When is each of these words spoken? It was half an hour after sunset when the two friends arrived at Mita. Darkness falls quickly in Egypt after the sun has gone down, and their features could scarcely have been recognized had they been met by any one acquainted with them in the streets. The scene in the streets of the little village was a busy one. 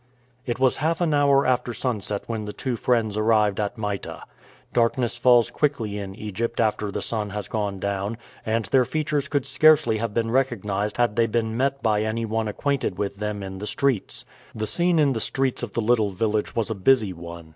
It 0.47 0.57
was 0.59 0.77
half 0.77 0.99
an 0.99 1.13
hour 1.13 1.45
after 1.45 1.75
sunset 1.75 2.23
when 2.25 2.45
the 2.45 2.53
two 2.53 2.75
friends 2.75 3.17
arrived 3.19 3.59
at 3.59 3.77
Mita. 3.77 4.23
Darkness 4.73 5.15
falls 5.15 5.51
quickly 5.51 5.99
in 5.99 6.15
Egypt 6.15 6.59
after 6.59 6.89
the 6.89 7.03
sun 7.03 7.29
has 7.29 7.47
gone 7.47 7.77
down, 7.79 8.17
and 8.43 8.65
their 8.65 8.83
features 8.83 9.27
could 9.27 9.45
scarcely 9.45 9.99
have 9.99 10.11
been 10.15 10.31
recognized 10.31 10.97
had 10.97 11.15
they 11.15 11.27
been 11.27 11.55
met 11.55 11.83
by 11.83 12.01
any 12.01 12.25
one 12.25 12.47
acquainted 12.47 12.97
with 12.97 13.17
them 13.17 13.43
in 13.43 13.59
the 13.59 13.67
streets. 13.67 14.25
The 14.55 14.65
scene 14.65 14.97
in 14.97 15.13
the 15.13 15.19
streets 15.21 15.61
of 15.61 15.73
the 15.73 15.81
little 15.81 16.09
village 16.09 16.55
was 16.55 16.71
a 16.71 16.73
busy 16.73 17.13
one. 17.13 17.49